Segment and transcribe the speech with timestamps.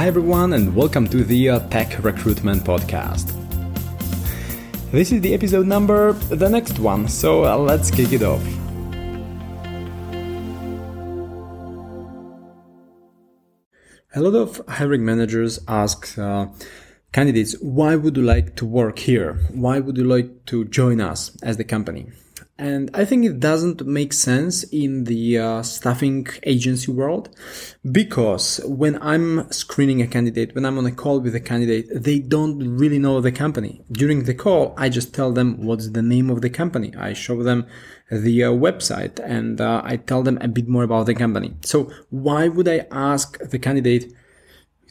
[0.00, 3.34] Hi, everyone, and welcome to the uh, Tech Recruitment Podcast.
[4.92, 8.42] This is the episode number, the next one, so uh, let's kick it off.
[14.14, 16.46] A lot of hiring managers ask uh,
[17.12, 19.34] candidates, why would you like to work here?
[19.52, 22.10] Why would you like to join us as the company?
[22.60, 27.34] And I think it doesn't make sense in the uh, staffing agency world
[27.90, 32.18] because when I'm screening a candidate, when I'm on a call with a candidate, they
[32.18, 33.80] don't really know the company.
[33.90, 36.92] During the call, I just tell them what's the name of the company.
[36.98, 37.66] I show them
[38.10, 41.56] the uh, website and uh, I tell them a bit more about the company.
[41.62, 44.12] So why would I ask the candidate,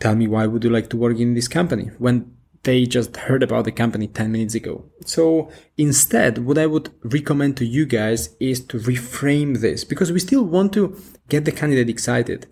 [0.00, 2.28] tell me why would you like to work in this company when
[2.64, 4.84] they just heard about the company 10 minutes ago.
[5.04, 10.20] So instead, what I would recommend to you guys is to reframe this because we
[10.20, 10.96] still want to
[11.28, 12.46] get the candidate excited.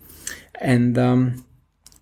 [0.59, 1.45] And, um,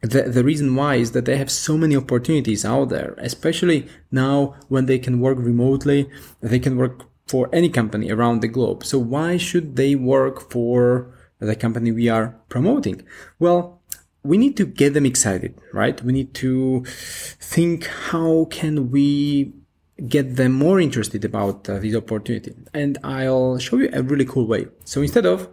[0.01, 4.55] the, the reason why is that they have so many opportunities out there, especially now
[4.69, 6.09] when they can work remotely,
[6.41, 8.85] they can work for any company around the globe.
[8.85, 13.05] So why should they work for the company we are promoting?
[13.39, 13.78] Well,
[14.23, 16.01] we need to get them excited, right?
[16.03, 19.53] We need to think how can we
[20.07, 22.53] get them more interested about uh, this opportunity.
[22.73, 24.67] And I'll show you a really cool way.
[24.85, 25.49] So instead of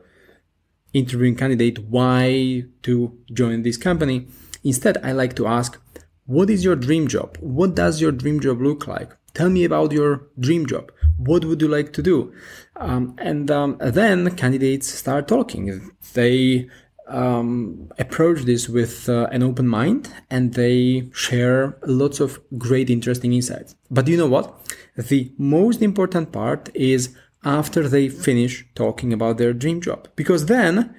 [0.93, 4.29] interviewing candidate why to join this company,
[4.63, 5.81] instead I like to ask,
[6.27, 7.37] what is your dream job?
[7.41, 9.13] What does your dream job look like?
[9.35, 10.91] Tell me about your dream job.
[11.19, 12.33] What would you like to do?
[12.77, 15.93] Um, and um, then candidates start talking.
[16.15, 16.69] They
[17.07, 23.33] um, approach this with uh, an open mind and they share lots of great, interesting
[23.33, 23.77] insights.
[23.91, 24.55] But you know what?
[24.97, 30.09] The most important part is after they finish talking about their dream job.
[30.17, 30.95] Because then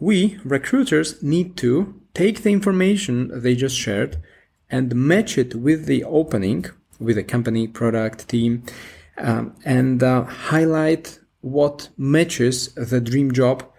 [0.00, 4.20] we, recruiters, need to take the information they just shared
[4.68, 6.66] and match it with the opening,
[6.98, 8.64] with the company, product, team,
[9.18, 13.71] um, and uh, highlight what matches the dream job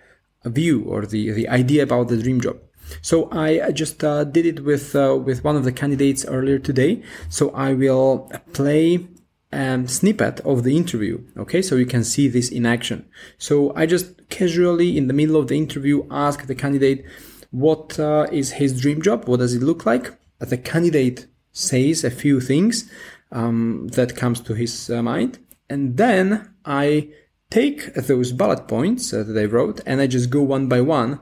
[0.46, 2.58] view or the, the idea about the dream job.
[3.02, 7.02] So I just uh, did it with uh, with one of the candidates earlier today.
[7.30, 9.08] So I will play
[9.52, 11.24] a snippet of the interview.
[11.38, 13.06] Okay, so you can see this in action.
[13.38, 17.06] So I just casually in the middle of the interview ask the candidate
[17.52, 20.12] what uh, is his dream job, what does it look like.
[20.40, 22.90] The candidate says a few things
[23.31, 25.40] um, that comes to his uh, mind,
[25.70, 27.10] and then I
[27.53, 31.19] take those bullet points uh, that I wrote and I just go one by one.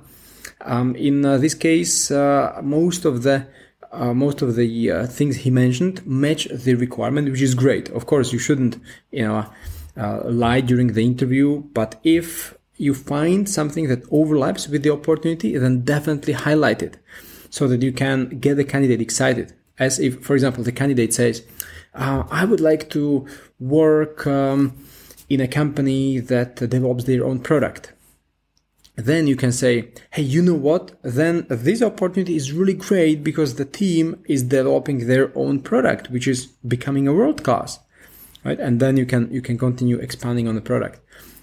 [0.61, 3.47] Um, in uh, this case, uh, most of the
[3.91, 7.89] uh, most of the uh, things he mentioned match the requirement, which is great.
[7.89, 8.77] Of course, you shouldn't,
[9.11, 9.45] you know,
[9.97, 11.63] uh, lie during the interview.
[11.73, 16.95] But if you find something that overlaps with the opportunity, then definitely highlight it,
[17.49, 19.53] so that you can get the candidate excited.
[19.77, 21.43] As if, for example, the candidate says,
[21.93, 23.27] "I would like to
[23.59, 24.61] work." Um,
[25.31, 27.93] in a company that develops their own product.
[28.97, 30.91] Then you can say, hey, you know what?
[31.03, 36.27] Then this opportunity is really great because the team is developing their own product, which
[36.27, 37.79] is becoming a world class,
[38.43, 38.59] right?
[38.59, 40.99] And then you can, you can continue expanding on the product.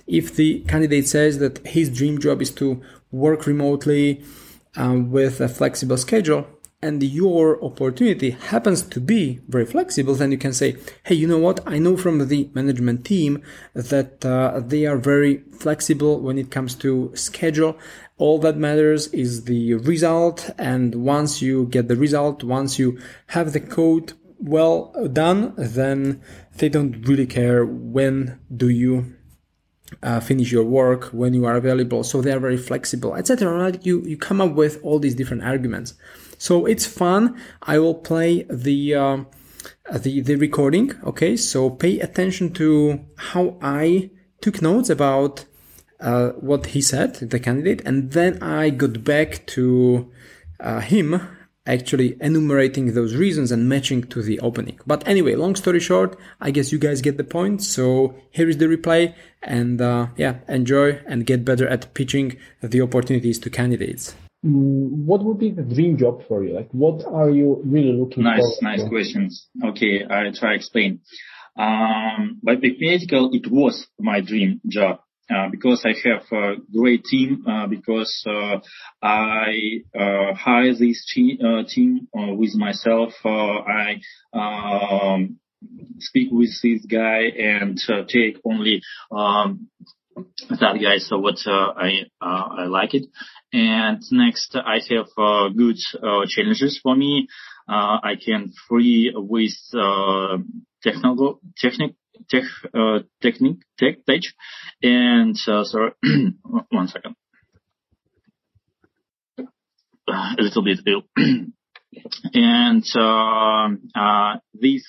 [0.07, 4.23] If the candidate says that his dream job is to work remotely
[4.77, 6.47] um, with a flexible schedule,
[6.81, 11.39] and your opportunity happens to be very flexible, then you can say, hey, you know
[11.39, 11.61] what?
[11.67, 13.43] I know from the management team
[13.75, 17.77] that uh, they are very flexible when it comes to schedule.
[18.17, 20.51] All that matters is the result.
[20.57, 26.23] And once you get the result, once you have the code well done, then
[26.59, 29.17] they don't really care when do you
[30.03, 34.03] uh, finish your work when you are available so they are very flexible etc you
[34.03, 35.95] you come up with all these different arguments
[36.39, 37.41] so it's fun.
[37.63, 39.19] I will play the uh,
[39.93, 40.93] the the recording.
[41.05, 44.11] Okay, so pay attention to how I
[44.41, 45.45] took notes about
[46.01, 50.11] uh, what he said, the candidate, and then I got back to
[50.61, 51.21] uh, him
[51.67, 54.81] actually enumerating those reasons and matching to the opening.
[54.87, 57.63] But anyway, long story short, I guess you guys get the point.
[57.63, 62.81] So here is the replay and uh, yeah, enjoy and get better at pitching the
[62.81, 64.15] opportunities to candidates.
[64.43, 66.55] What would be the dream job for you?
[66.55, 68.65] Like, what are you really looking nice, for?
[68.65, 69.49] Nice, nice questions.
[69.65, 71.01] Okay, I try explain.
[71.59, 75.01] Um, by Big Medical, it was my dream job.
[75.31, 78.61] Uh, because I have a great team, uh, because uh,
[79.03, 81.05] I uh, hire this
[81.45, 83.13] uh, team uh, with myself.
[83.27, 84.01] I
[84.33, 85.39] um,
[85.99, 88.81] speak with this guy and take only
[89.13, 89.69] um,
[90.49, 90.99] that guy.
[90.99, 93.07] So what uh, I uh, I like it.
[93.53, 97.29] And next, I have uh, good uh, challenges for me.
[97.69, 100.39] Uh, I can free with uh,
[100.83, 101.95] technical technic
[102.31, 102.45] tech
[102.75, 104.23] uh, technique tech tech.
[104.83, 105.93] And uh, sorry,
[106.71, 107.17] one second.
[110.09, 111.03] A little bit ill.
[112.35, 114.85] and uh, uh, this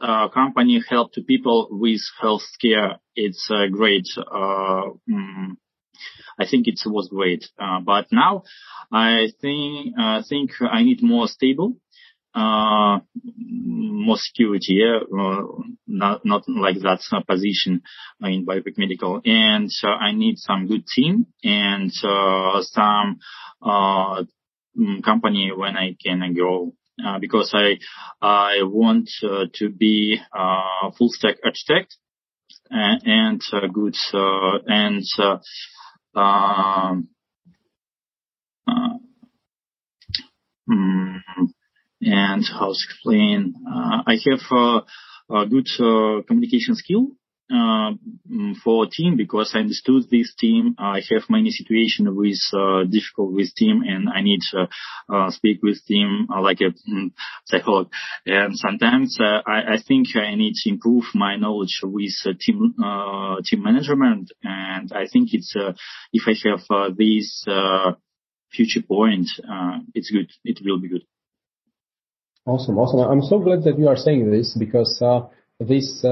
[0.00, 2.98] uh, company help to people with health care.
[3.26, 4.08] It's uh, great.
[4.16, 5.56] Uh, mm,
[6.38, 7.44] I think it was great.
[7.58, 8.44] Uh, but now
[8.92, 11.76] I think, I think I need more stable,
[12.34, 15.42] uh, more security, yeah, uh,
[15.86, 17.82] not, not like that position
[18.22, 19.20] in Biopic Medical.
[19.24, 23.18] And I need some good team and, some,
[23.62, 26.72] mm, company when I can grow
[27.04, 27.78] uh, because I
[28.20, 31.96] I want uh, to be a full stack architect
[32.70, 35.38] and, and uh, good uh, and uh
[36.18, 37.08] um,
[40.68, 41.20] mm,
[42.02, 44.84] and how to explain I have
[45.30, 45.68] a good
[46.26, 47.08] communication skill
[47.50, 47.92] uh,
[48.30, 50.76] mm, for team because I understood this team.
[50.78, 54.68] I have many situations with uh, difficult with team, and I need to
[55.12, 57.10] uh, speak with team uh, like a mm,
[57.46, 57.94] psychologist.
[58.26, 62.74] And sometimes uh, I, I, think I need to improve my knowledge with uh, team
[63.44, 64.30] team management.
[64.44, 65.54] And I think it's
[66.12, 67.44] if I have this
[68.52, 69.28] future point,
[69.94, 70.30] it's good.
[70.44, 71.02] It will be good.
[72.46, 73.00] Awesome, awesome.
[73.00, 75.02] I'm so glad that you are saying this because
[75.58, 76.04] this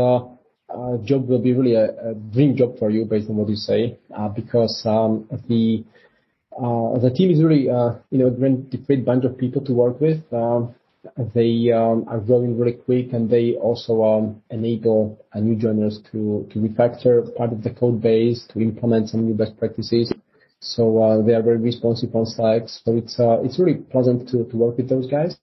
[0.69, 3.57] uh, job will be really a, a, dream job for you based on what you
[3.57, 5.85] say, uh, because um, the
[6.53, 9.73] uh, the team is really uh, you know a great, great bunch of people to
[9.73, 10.21] work with.
[10.33, 10.75] Um,
[11.35, 16.59] they um, are growing really quick, and they also um, enable new joiners to to
[16.59, 20.13] refactor part of the code base, to implement some new best practices.
[20.61, 22.69] So uh, they are very responsive on Slack.
[22.69, 25.39] So it's uh, it's really pleasant to to work with those guys.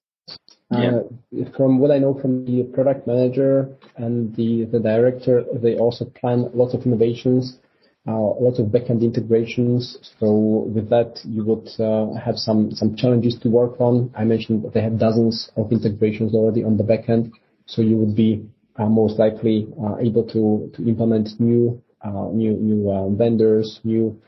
[0.72, 1.00] Yeah.
[1.00, 6.06] Uh, from what I know from the product manager and the, the director, they also
[6.06, 7.60] plan lots of innovations,
[8.08, 9.98] uh, lots of backend integrations.
[10.20, 10.32] So
[10.74, 14.12] with that, you would uh, have some, some challenges to work on.
[14.18, 17.32] I mentioned they have dozens of integrations already on the backend.
[17.68, 18.48] So you would be
[18.78, 24.20] uh, most likely uh, able to, to implement new, uh, new, new vendors, new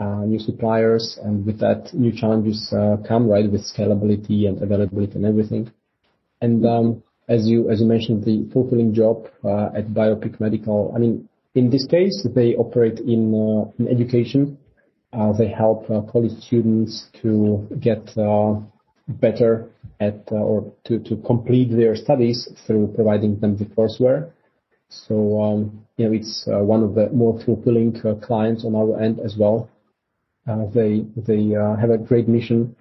[0.00, 5.26] new suppliers, and with that, new challenges uh, come, right, with scalability and availability and
[5.26, 5.70] everything.
[6.40, 10.92] And um, as you as you mentioned, the fulfilling job uh, at Biopic Medical.
[10.94, 13.22] I mean, in this case, they operate in
[13.78, 14.58] in education.
[15.38, 18.04] They help college students to get
[19.08, 19.70] better
[20.00, 24.30] at or to to complete their studies through providing them the courseware.
[24.88, 29.36] So, um, you know, it's one of the more fulfilling clients on our end as
[29.38, 29.68] well.
[30.50, 30.92] Uh, they
[31.28, 32.74] they uh, have a great mission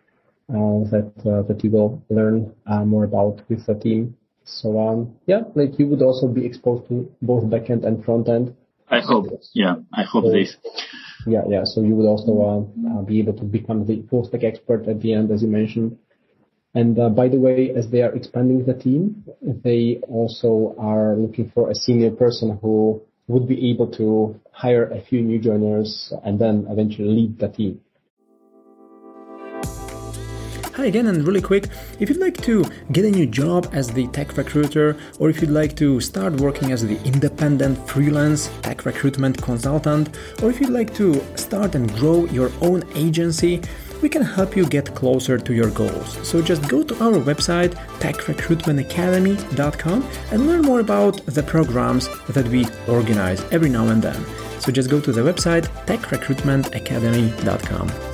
[0.49, 1.11] uh, that
[1.47, 2.37] that you will learn
[2.93, 4.15] more about with the team.
[4.43, 8.55] So um, yeah, like you would also be exposed to both backend and front end.
[8.89, 9.27] I hope.
[9.53, 10.57] Yeah, I hope so, this.
[11.27, 11.63] Yeah, yeah.
[11.65, 15.01] So you would also uh, uh, be able to become the full stack expert at
[15.01, 15.97] the end, as you mentioned.
[16.73, 21.51] And uh, by the way, as they are expanding the team, they also are looking
[21.53, 26.39] for a senior person who would be able to hire a few new joiners and
[26.39, 27.79] then eventually lead the team.
[30.75, 31.67] Hi again, and really quick,
[31.99, 35.51] if you'd like to get a new job as the tech recruiter, or if you'd
[35.51, 40.93] like to start working as the independent freelance tech recruitment consultant, or if you'd like
[40.95, 43.61] to start and grow your own agency,
[44.01, 46.17] we can help you get closer to your goals.
[46.27, 52.65] So just go to our website, techrecruitmentacademy.com, and learn more about the programs that we
[52.87, 54.25] organize every now and then.
[54.59, 58.08] So just go to the website, techrecruitmentacademy.com.